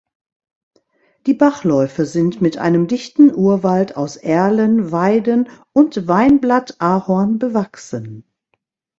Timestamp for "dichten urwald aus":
2.87-4.17